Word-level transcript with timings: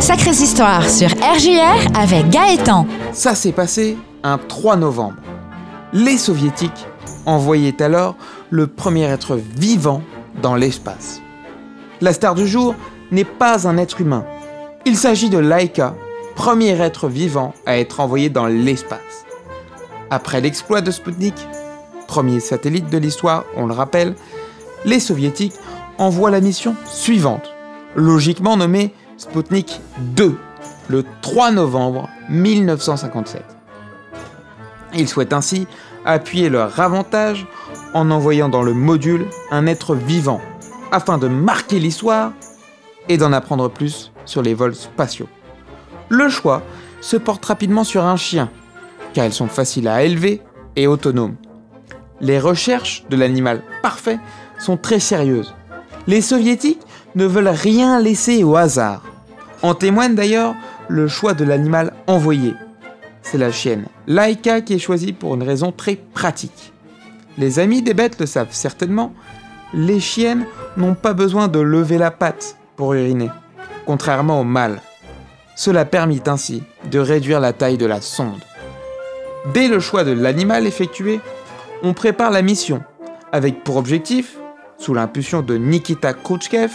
Sacrées 0.00 0.30
histoires 0.30 0.88
sur 0.90 1.08
RJR 1.08 1.96
avec 1.98 2.28
Gaëtan. 2.28 2.86
Ça 3.12 3.34
s'est 3.34 3.52
passé 3.52 3.96
un 4.22 4.36
3 4.36 4.76
novembre. 4.76 5.16
Les 5.92 6.18
soviétiques 6.18 6.86
envoyaient 7.24 7.80
alors 7.80 8.16
le 8.50 8.66
premier 8.66 9.04
être 9.04 9.36
vivant 9.36 10.02
dans 10.42 10.54
l'espace. 10.54 11.22
La 12.02 12.12
star 12.12 12.34
du 12.34 12.46
jour 12.46 12.74
n'est 13.10 13.24
pas 13.24 13.66
un 13.66 13.78
être 13.78 14.00
humain. 14.00 14.26
Il 14.84 14.96
s'agit 14.96 15.30
de 15.30 15.38
Laika, 15.38 15.94
premier 16.34 16.78
être 16.80 17.08
vivant 17.08 17.54
à 17.64 17.78
être 17.78 18.00
envoyé 18.00 18.28
dans 18.28 18.46
l'espace. 18.46 19.24
Après 20.10 20.42
l'exploit 20.42 20.82
de 20.82 20.90
Sputnik, 20.90 21.34
premier 22.06 22.40
satellite 22.40 22.90
de 22.90 22.98
l'histoire, 22.98 23.44
on 23.56 23.66
le 23.66 23.72
rappelle, 23.72 24.14
les 24.84 25.00
soviétiques 25.00 25.54
envoient 25.96 26.30
la 26.30 26.40
mission 26.40 26.74
suivante, 26.84 27.54
logiquement 27.94 28.56
nommée 28.56 28.92
Sputnik 29.18 29.80
2, 30.14 30.36
le 30.88 31.04
3 31.22 31.50
novembre 31.52 32.10
1957. 32.28 33.42
Ils 34.94 35.08
souhaitent 35.08 35.32
ainsi 35.32 35.66
appuyer 36.04 36.50
leur 36.50 36.78
avantage 36.78 37.46
en 37.94 38.10
envoyant 38.10 38.50
dans 38.50 38.62
le 38.62 38.74
module 38.74 39.26
un 39.50 39.66
être 39.66 39.94
vivant, 39.94 40.40
afin 40.92 41.16
de 41.16 41.28
marquer 41.28 41.78
l'histoire 41.78 42.32
et 43.08 43.16
d'en 43.16 43.32
apprendre 43.32 43.70
plus 43.70 44.12
sur 44.26 44.42
les 44.42 44.52
vols 44.52 44.74
spatiaux. 44.74 45.28
Le 46.10 46.28
choix 46.28 46.62
se 47.00 47.16
porte 47.16 47.44
rapidement 47.46 47.84
sur 47.84 48.04
un 48.04 48.16
chien, 48.16 48.50
car 49.14 49.24
elles 49.24 49.32
sont 49.32 49.48
faciles 49.48 49.88
à 49.88 50.02
élever 50.02 50.42
et 50.76 50.86
autonomes. 50.86 51.36
Les 52.20 52.38
recherches 52.38 53.04
de 53.08 53.16
l'animal 53.16 53.62
parfait 53.82 54.18
sont 54.58 54.76
très 54.76 55.00
sérieuses. 55.00 55.54
Les 56.06 56.20
soviétiques 56.20 56.85
ne 57.16 57.24
veulent 57.24 57.48
rien 57.48 57.98
laisser 57.98 58.44
au 58.44 58.56
hasard. 58.56 59.02
En 59.62 59.74
témoigne 59.74 60.14
d'ailleurs 60.14 60.54
le 60.88 61.08
choix 61.08 61.34
de 61.34 61.44
l'animal 61.44 61.92
envoyé. 62.06 62.54
C'est 63.22 63.38
la 63.38 63.50
chienne 63.50 63.86
Laika 64.06 64.60
qui 64.60 64.74
est 64.74 64.78
choisie 64.78 65.12
pour 65.12 65.34
une 65.34 65.42
raison 65.42 65.72
très 65.72 65.96
pratique. 65.96 66.72
Les 67.38 67.58
amis 67.58 67.82
des 67.82 67.94
bêtes 67.94 68.20
le 68.20 68.26
savent 68.26 68.52
certainement, 68.52 69.12
les 69.74 69.98
chiennes 69.98 70.46
n'ont 70.76 70.94
pas 70.94 71.12
besoin 71.12 71.48
de 71.48 71.58
lever 71.58 71.98
la 71.98 72.10
patte 72.10 72.56
pour 72.76 72.94
uriner, 72.94 73.30
contrairement 73.84 74.40
aux 74.40 74.44
mâles. 74.44 74.80
Cela 75.56 75.84
permet 75.84 76.28
ainsi 76.28 76.62
de 76.90 76.98
réduire 76.98 77.40
la 77.40 77.52
taille 77.52 77.78
de 77.78 77.86
la 77.86 78.00
sonde. 78.00 78.42
Dès 79.52 79.68
le 79.68 79.80
choix 79.80 80.04
de 80.04 80.12
l'animal 80.12 80.66
effectué, 80.66 81.20
on 81.82 81.94
prépare 81.94 82.30
la 82.30 82.42
mission, 82.42 82.82
avec 83.32 83.64
pour 83.64 83.76
objectif, 83.76 84.36
sous 84.78 84.94
l'impulsion 84.94 85.42
de 85.42 85.56
Nikita 85.56 86.12
Khrouchtchev, 86.12 86.70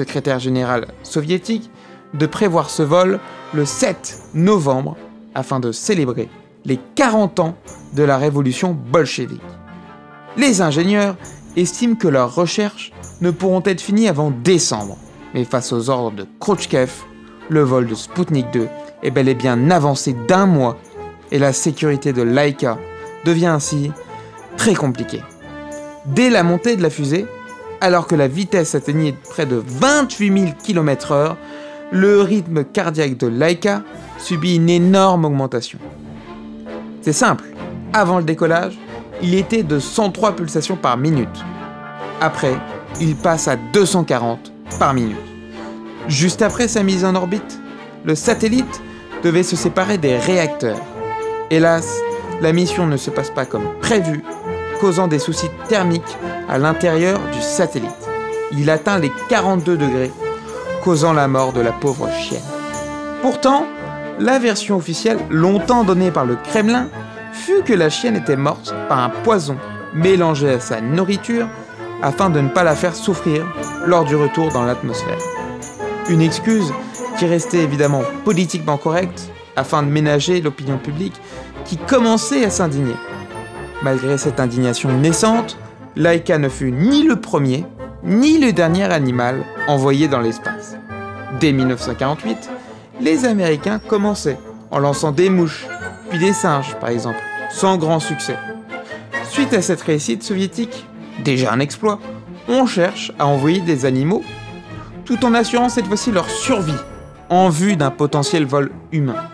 secrétaire 0.00 0.38
général 0.38 0.86
soviétique, 1.02 1.70
de 2.14 2.24
prévoir 2.24 2.70
ce 2.70 2.82
vol 2.82 3.20
le 3.52 3.66
7 3.66 4.18
novembre 4.32 4.96
afin 5.34 5.60
de 5.60 5.72
célébrer 5.72 6.30
les 6.64 6.80
40 6.94 7.40
ans 7.40 7.54
de 7.92 8.02
la 8.02 8.16
révolution 8.16 8.72
bolchevique. 8.72 9.42
Les 10.38 10.62
ingénieurs 10.62 11.16
estiment 11.56 11.96
que 11.96 12.08
leurs 12.08 12.34
recherches 12.34 12.92
ne 13.20 13.30
pourront 13.30 13.62
être 13.66 13.82
finies 13.82 14.08
avant 14.08 14.30
décembre, 14.30 14.96
mais 15.34 15.44
face 15.44 15.70
aux 15.72 15.90
ordres 15.90 16.16
de 16.16 16.26
Khrouchtchev, 16.40 16.90
le 17.50 17.60
vol 17.60 17.86
de 17.86 17.94
Sputnik 17.94 18.50
2 18.52 18.68
est 19.02 19.10
bel 19.10 19.28
et 19.28 19.34
bien 19.34 19.70
avancé 19.70 20.14
d'un 20.28 20.46
mois 20.46 20.78
et 21.30 21.38
la 21.38 21.52
sécurité 21.52 22.14
de 22.14 22.22
Laika 22.22 22.78
devient 23.26 23.46
ainsi 23.58 23.92
très 24.56 24.74
compliquée. 24.74 25.22
Dès 26.06 26.30
la 26.30 26.42
montée 26.42 26.76
de 26.76 26.82
la 26.82 26.90
fusée, 26.90 27.26
alors 27.80 28.06
que 28.06 28.14
la 28.14 28.28
vitesse 28.28 28.74
atteignait 28.74 29.14
près 29.30 29.46
de 29.46 29.62
28 29.64 30.38
000 30.38 30.52
km/h, 30.62 31.36
le 31.92 32.20
rythme 32.20 32.64
cardiaque 32.64 33.16
de 33.16 33.26
Laika 33.26 33.82
subit 34.18 34.56
une 34.56 34.68
énorme 34.68 35.24
augmentation. 35.24 35.78
C'est 37.02 37.12
simple, 37.12 37.44
avant 37.92 38.18
le 38.18 38.24
décollage, 38.24 38.78
il 39.22 39.34
était 39.34 39.62
de 39.62 39.78
103 39.78 40.36
pulsations 40.36 40.76
par 40.76 40.96
minute. 40.96 41.44
Après, 42.20 42.54
il 43.00 43.16
passe 43.16 43.48
à 43.48 43.56
240 43.56 44.52
par 44.78 44.94
minute. 44.94 45.16
Juste 46.08 46.42
après 46.42 46.68
sa 46.68 46.82
mise 46.82 47.04
en 47.04 47.14
orbite, 47.14 47.60
le 48.04 48.14
satellite 48.14 48.80
devait 49.22 49.42
se 49.42 49.56
séparer 49.56 49.98
des 49.98 50.16
réacteurs. 50.16 50.80
Hélas, 51.50 51.86
la 52.40 52.52
mission 52.52 52.86
ne 52.86 52.96
se 52.96 53.10
passe 53.10 53.30
pas 53.30 53.44
comme 53.44 53.68
prévu, 53.80 54.22
causant 54.80 55.08
des 55.08 55.18
soucis 55.18 55.50
thermiques 55.68 56.16
à 56.48 56.58
l'intérieur 56.58 57.20
du 57.32 57.40
satellite. 57.40 57.90
Il 58.52 58.70
atteint 58.70 58.98
les 58.98 59.12
42 59.28 59.76
degrés, 59.76 60.10
causant 60.82 61.12
la 61.12 61.28
mort 61.28 61.52
de 61.52 61.60
la 61.60 61.72
pauvre 61.72 62.08
chienne. 62.10 62.40
Pourtant, 63.22 63.66
la 64.18 64.38
version 64.38 64.76
officielle, 64.76 65.18
longtemps 65.30 65.84
donnée 65.84 66.10
par 66.10 66.24
le 66.24 66.36
Kremlin, 66.36 66.88
fut 67.32 67.62
que 67.62 67.72
la 67.72 67.90
chienne 67.90 68.16
était 68.16 68.36
morte 68.36 68.74
par 68.88 68.98
un 68.98 69.10
poison 69.10 69.56
mélangé 69.94 70.50
à 70.50 70.60
sa 70.60 70.80
nourriture 70.80 71.48
afin 72.02 72.30
de 72.30 72.40
ne 72.40 72.48
pas 72.48 72.64
la 72.64 72.74
faire 72.74 72.94
souffrir 72.94 73.46
lors 73.86 74.04
du 74.04 74.16
retour 74.16 74.50
dans 74.50 74.64
l'atmosphère. 74.64 75.18
Une 76.08 76.22
excuse 76.22 76.72
qui 77.18 77.26
restait 77.26 77.62
évidemment 77.62 78.02
politiquement 78.24 78.78
correcte 78.78 79.30
afin 79.56 79.82
de 79.82 79.88
ménager 79.88 80.40
l'opinion 80.40 80.78
publique 80.78 81.20
qui 81.64 81.76
commençait 81.76 82.44
à 82.44 82.50
s'indigner. 82.50 82.94
Malgré 83.82 84.18
cette 84.18 84.40
indignation 84.40 84.92
naissante, 84.92 85.56
Laika 85.96 86.36
ne 86.36 86.50
fut 86.50 86.70
ni 86.70 87.02
le 87.02 87.16
premier, 87.16 87.64
ni 88.02 88.38
le 88.38 88.52
dernier 88.52 88.84
animal 88.84 89.42
envoyé 89.68 90.06
dans 90.06 90.20
l'espace. 90.20 90.76
Dès 91.40 91.52
1948, 91.52 92.50
les 93.00 93.24
Américains 93.24 93.78
commençaient 93.78 94.38
en 94.70 94.78
lançant 94.78 95.12
des 95.12 95.30
mouches, 95.30 95.66
puis 96.10 96.18
des 96.18 96.34
singes 96.34 96.74
par 96.76 96.90
exemple, 96.90 97.20
sans 97.50 97.78
grand 97.78 98.00
succès. 98.00 98.36
Suite 99.30 99.54
à 99.54 99.62
cette 99.62 99.80
réussite 99.80 100.22
soviétique, 100.22 100.86
déjà 101.24 101.50
un 101.50 101.60
exploit, 101.60 102.00
on 102.48 102.66
cherche 102.66 103.12
à 103.18 103.26
envoyer 103.26 103.60
des 103.60 103.86
animaux, 103.86 104.22
tout 105.06 105.24
en 105.24 105.32
assurant 105.32 105.70
cette 105.70 105.86
fois-ci 105.86 106.12
leur 106.12 106.28
survie, 106.28 106.72
en 107.30 107.48
vue 107.48 107.76
d'un 107.76 107.90
potentiel 107.90 108.44
vol 108.44 108.70
humain. 108.92 109.24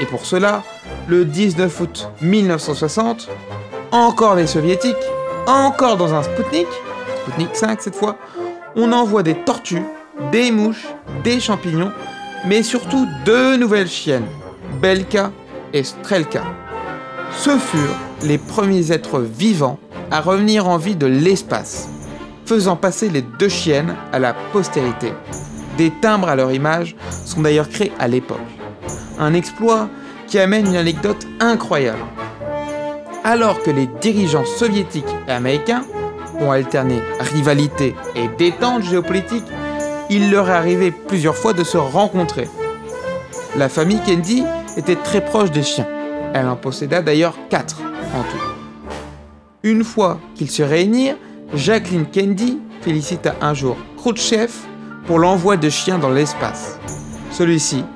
Et 0.00 0.06
pour 0.06 0.26
cela, 0.26 0.62
le 1.08 1.24
19 1.24 1.80
août 1.80 2.08
1960, 2.20 3.28
encore 3.94 4.34
les 4.34 4.48
soviétiques, 4.48 4.96
encore 5.46 5.96
dans 5.96 6.12
un 6.14 6.24
Sputnik, 6.24 6.66
Sputnik 7.22 7.54
5 7.54 7.80
cette 7.80 7.94
fois, 7.94 8.16
on 8.74 8.90
envoie 8.90 9.22
des 9.22 9.36
tortues, 9.36 9.84
des 10.32 10.50
mouches, 10.50 10.88
des 11.22 11.38
champignons, 11.38 11.92
mais 12.44 12.64
surtout 12.64 13.06
deux 13.24 13.56
nouvelles 13.56 13.88
chiennes, 13.88 14.26
Belka 14.82 15.30
et 15.72 15.84
Strelka. 15.84 16.42
Ce 17.36 17.56
furent 17.56 17.96
les 18.24 18.36
premiers 18.36 18.90
êtres 18.90 19.20
vivants 19.20 19.78
à 20.10 20.20
revenir 20.20 20.66
en 20.66 20.76
vie 20.76 20.96
de 20.96 21.06
l'espace, 21.06 21.88
faisant 22.46 22.74
passer 22.74 23.08
les 23.08 23.22
deux 23.22 23.48
chiennes 23.48 23.94
à 24.12 24.18
la 24.18 24.34
postérité. 24.52 25.12
Des 25.78 25.92
timbres 26.00 26.28
à 26.28 26.34
leur 26.34 26.50
image 26.50 26.96
sont 27.24 27.42
d'ailleurs 27.42 27.68
créés 27.68 27.92
à 28.00 28.08
l'époque. 28.08 28.38
Un 29.20 29.34
exploit 29.34 29.88
qui 30.26 30.40
amène 30.40 30.66
une 30.66 30.76
anecdote 30.76 31.28
incroyable. 31.38 32.02
Alors 33.26 33.62
que 33.62 33.70
les 33.70 33.86
dirigeants 33.86 34.44
soviétiques 34.44 35.16
et 35.26 35.32
américains 35.32 35.82
ont 36.38 36.50
alterné 36.50 37.00
rivalité 37.20 37.94
et 38.14 38.28
détente 38.28 38.82
géopolitique, 38.82 39.44
il 40.10 40.30
leur 40.30 40.50
est 40.50 40.52
arrivé 40.52 40.90
plusieurs 40.90 41.34
fois 41.34 41.54
de 41.54 41.64
se 41.64 41.78
rencontrer. 41.78 42.50
La 43.56 43.70
famille 43.70 44.00
Kennedy 44.04 44.44
était 44.76 44.96
très 44.96 45.24
proche 45.24 45.50
des 45.50 45.62
chiens. 45.62 45.88
Elle 46.34 46.46
en 46.48 46.56
posséda 46.56 47.00
d'ailleurs 47.00 47.38
quatre 47.48 47.80
en 48.14 48.22
tout. 48.24 48.44
Une 49.62 49.84
fois 49.84 50.20
qu'ils 50.34 50.50
se 50.50 50.62
réunirent, 50.62 51.16
Jacqueline 51.54 52.04
Kennedy 52.04 52.58
félicita 52.82 53.36
un 53.40 53.54
jour 53.54 53.78
Khrouchtchev 53.96 54.52
pour 55.06 55.18
l'envoi 55.18 55.56
de 55.56 55.70
chiens 55.70 55.98
dans 55.98 56.10
l'espace. 56.10 56.78
Celui-ci, 57.30 57.86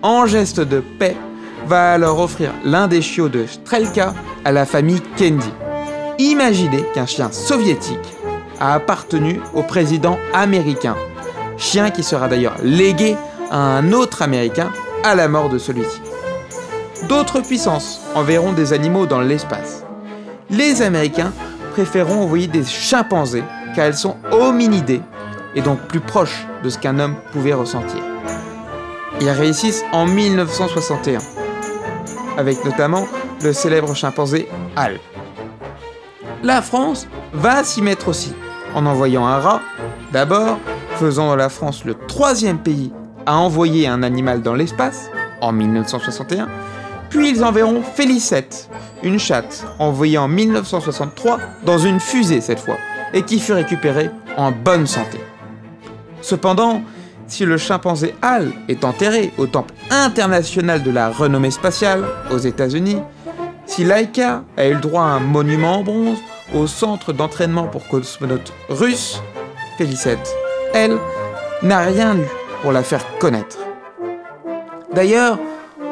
en 0.00 0.24
geste 0.24 0.60
de 0.60 0.82
paix, 0.98 1.16
va 1.66 1.92
alors 1.92 2.20
offrir 2.20 2.52
l'un 2.64 2.88
des 2.88 3.02
chiots 3.02 3.28
de 3.28 3.46
Strelka 3.46 4.14
à 4.44 4.52
la 4.52 4.66
famille 4.66 5.00
Kennedy. 5.16 5.52
Imaginez 6.18 6.84
qu'un 6.94 7.06
chien 7.06 7.30
soviétique 7.30 7.98
a 8.60 8.74
appartenu 8.74 9.40
au 9.54 9.62
président 9.62 10.18
américain, 10.34 10.96
chien 11.56 11.90
qui 11.90 12.02
sera 12.02 12.28
d'ailleurs 12.28 12.56
légué 12.62 13.16
à 13.50 13.58
un 13.58 13.92
autre 13.92 14.22
américain 14.22 14.70
à 15.04 15.14
la 15.14 15.28
mort 15.28 15.48
de 15.48 15.58
celui-ci. 15.58 16.00
D'autres 17.08 17.40
puissances 17.40 18.00
enverront 18.14 18.52
des 18.52 18.72
animaux 18.72 19.06
dans 19.06 19.20
l'espace. 19.20 19.84
Les 20.50 20.82
Américains 20.82 21.32
préféreront 21.72 22.22
envoyer 22.22 22.48
des 22.48 22.64
chimpanzés 22.64 23.44
car 23.74 23.86
elles 23.86 23.96
sont 23.96 24.16
hominidés 24.32 25.02
et 25.54 25.60
donc 25.60 25.78
plus 25.86 26.00
proches 26.00 26.46
de 26.64 26.70
ce 26.70 26.78
qu'un 26.78 26.98
homme 26.98 27.14
pouvait 27.32 27.54
ressentir. 27.54 28.02
Ils 29.20 29.30
réussissent 29.30 29.84
en 29.92 30.06
1961, 30.06 31.18
avec 32.38 32.64
notamment 32.64 33.06
le 33.42 33.52
célèbre 33.52 33.94
chimpanzé 33.94 34.48
Al. 34.76 35.00
La 36.44 36.62
France 36.62 37.08
va 37.34 37.64
s'y 37.64 37.82
mettre 37.82 38.08
aussi, 38.08 38.32
en 38.74 38.86
envoyant 38.86 39.26
un 39.26 39.40
rat, 39.40 39.60
d'abord, 40.12 40.58
faisant 40.94 41.32
de 41.32 41.36
la 41.36 41.48
France 41.48 41.84
le 41.84 41.94
troisième 41.94 42.58
pays 42.58 42.92
à 43.26 43.36
envoyer 43.36 43.88
un 43.88 44.04
animal 44.04 44.40
dans 44.40 44.54
l'espace, 44.54 45.10
en 45.40 45.52
1961, 45.52 46.48
puis 47.10 47.30
ils 47.30 47.44
enverront 47.44 47.82
Félicette, 47.82 48.70
une 49.02 49.18
chatte, 49.18 49.66
envoyée 49.80 50.18
en 50.18 50.28
1963 50.28 51.38
dans 51.64 51.78
une 51.78 51.98
fusée 51.98 52.40
cette 52.40 52.60
fois, 52.60 52.78
et 53.12 53.22
qui 53.22 53.40
fut 53.40 53.52
récupérée 53.52 54.10
en 54.36 54.52
bonne 54.52 54.86
santé. 54.86 55.18
Cependant, 56.20 56.82
si 57.28 57.44
le 57.44 57.56
chimpanzé 57.56 58.14
Hal 58.22 58.52
est 58.68 58.84
enterré 58.84 59.32
au 59.38 59.46
Temple 59.46 59.74
international 59.90 60.82
de 60.82 60.90
la 60.90 61.10
renommée 61.10 61.50
spatiale 61.50 62.04
aux 62.30 62.38
États-Unis, 62.38 62.98
si 63.66 63.84
Laika 63.84 64.42
a 64.56 64.66
eu 64.66 64.74
le 64.74 64.80
droit 64.80 65.02
à 65.02 65.16
un 65.16 65.20
monument 65.20 65.80
en 65.80 65.82
bronze 65.82 66.18
au 66.54 66.66
centre 66.66 67.12
d'entraînement 67.12 67.66
pour 67.66 67.86
cosmonautes 67.86 68.52
russes, 68.68 69.22
Félicette, 69.76 70.34
elle, 70.74 70.96
n'a 71.62 71.80
rien 71.80 72.16
eu 72.16 72.26
pour 72.62 72.72
la 72.72 72.82
faire 72.82 73.04
connaître. 73.18 73.58
D'ailleurs, 74.94 75.38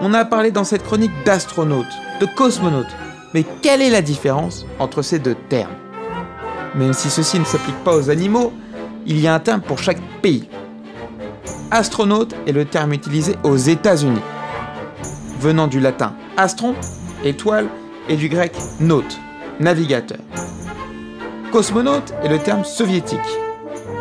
on 0.01 0.15
a 0.15 0.25
parlé 0.25 0.51
dans 0.51 0.65
cette 0.65 0.83
chronique 0.83 1.13
d'astronautes, 1.25 1.85
de 2.21 2.27
cosmonautes, 2.27 2.97
mais 3.35 3.45
quelle 3.63 3.83
est 3.83 3.91
la 3.91 4.03
différence 4.03 4.67
entre 4.79 5.03
ces 5.03 5.19
deux 5.19 5.37
termes? 5.49 5.75
Même 6.75 6.95
si 6.95 7.11
ceci 7.11 7.39
ne 7.39 7.45
s'applique 7.45 7.83
pas 7.85 7.97
aux 7.97 8.11
animaux, 8.11 8.53
il 9.07 9.21
y 9.21 9.29
a 9.29 9.35
un 9.35 9.41
terme 9.41 9.61
pour 9.61 9.79
chaque 9.79 10.01
pays. 10.23 10.49
Astronaute 11.71 12.35
est 12.47 12.53
le 12.53 12.65
terme 12.65 12.93
utilisé 12.93 13.35
aux 13.43 13.57
États-Unis, 13.57 14.21
venant 15.41 15.67
du 15.67 15.81
latin 15.81 16.15
astron, 16.37 16.75
étoile, 17.25 17.67
et 18.09 18.15
du 18.15 18.29
grec 18.29 18.53
naute, 18.79 19.19
navigateur. 19.59 20.19
Cosmonaute 21.51 22.15
est 22.23 22.29
le 22.29 22.39
terme 22.39 22.65
soviétique, 22.65 23.19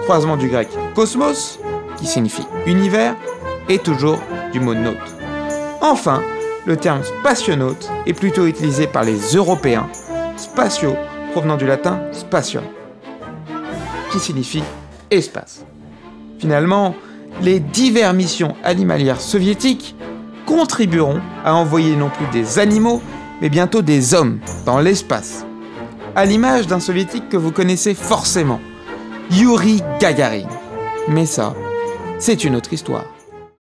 croisement 0.03 0.37
du 0.37 0.47
grec 0.47 0.67
cosmos, 0.93 1.59
qui 1.97 2.05
signifie 2.05 2.45
univers, 2.67 3.15
et 3.67 3.79
toujours 3.79 4.19
du 4.53 4.59
mot 4.59 4.75
naute. 4.75 5.15
Enfin, 5.81 6.21
le 6.67 6.77
terme 6.77 7.01
spationaute 7.03 7.89
est 8.05 8.13
plutôt 8.13 8.45
utilisé 8.45 8.85
par 8.85 9.03
les 9.03 9.17
Européens, 9.33 9.89
spatio 10.37 10.95
provenant 11.31 11.57
du 11.57 11.65
latin 11.65 11.99
spatium, 12.11 12.63
qui 14.11 14.19
signifie 14.19 14.63
espace. 15.09 15.65
Finalement, 16.37 16.93
les 17.41 17.59
diverses 17.59 18.15
missions 18.15 18.55
animalières 18.63 19.21
soviétiques 19.21 19.95
contribueront 20.45 21.21
à 21.43 21.55
envoyer 21.55 21.95
non 21.95 22.09
plus 22.09 22.27
des 22.27 22.59
animaux, 22.59 23.01
mais 23.41 23.49
bientôt 23.49 23.81
des 23.81 24.13
hommes 24.13 24.39
dans 24.65 24.79
l'espace. 24.79 25.45
À 26.15 26.25
l'image 26.25 26.67
d'un 26.67 26.79
soviétique 26.79 27.29
que 27.29 27.37
vous 27.37 27.51
connaissez 27.51 27.93
forcément, 27.93 28.61
Yuri 29.31 29.81
Gagarin. 29.99 30.47
Mais 31.07 31.25
ça, 31.25 31.53
c'est 32.19 32.43
une 32.43 32.55
autre 32.55 32.73
histoire. 32.73 33.14